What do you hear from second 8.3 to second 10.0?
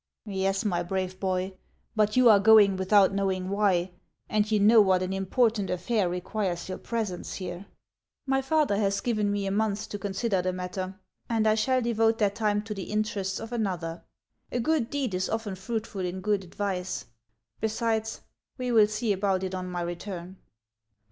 father has given me a month to